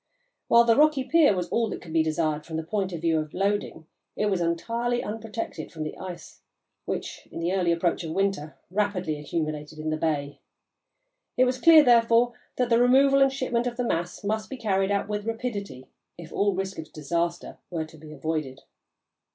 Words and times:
While 0.47 0.63
the 0.63 0.75
rocky 0.75 1.03
pier 1.03 1.35
was 1.35 1.47
all 1.49 1.69
that 1.69 1.79
could 1.83 1.93
be 1.93 2.01
desired 2.01 2.43
from 2.43 2.57
the 2.57 2.63
point 2.63 2.91
of 2.91 3.01
view 3.01 3.19
of 3.19 3.35
loading, 3.35 3.85
it 4.15 4.31
was 4.31 4.41
entirely 4.41 5.03
unprotected 5.03 5.71
from 5.71 5.83
the 5.83 5.95
ice 5.95 6.41
which, 6.85 7.27
in 7.31 7.39
the 7.39 7.53
early 7.53 7.71
approach 7.71 8.03
of 8.03 8.09
winter, 8.11 8.57
rapidly 8.71 9.19
accumulated 9.19 9.77
in 9.77 9.91
the 9.91 9.97
bay. 9.97 10.39
It 11.37 11.45
was 11.45 11.61
clear, 11.61 11.83
therefore, 11.83 12.33
that 12.55 12.71
the 12.71 12.81
removal 12.81 13.21
and 13.21 13.31
shipment 13.31 13.67
of 13.67 13.77
the 13.77 13.85
mass 13.85 14.23
must 14.23 14.49
be 14.49 14.57
carried 14.57 14.89
out 14.89 15.07
with 15.07 15.27
rapidity 15.27 15.85
if 16.17 16.33
all 16.33 16.55
risk 16.55 16.79
of 16.79 16.91
disaster 16.91 17.59
were 17.69 17.85
to 17.85 17.97
be 17.99 18.11
avoided. 18.11 18.61